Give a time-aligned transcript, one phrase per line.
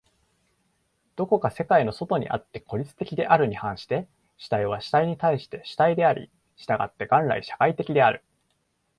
[1.15, 8.23] どこか世界の外にあって孤立的であるに反して、主体は主体に対して主体であり、従って元来社会的である。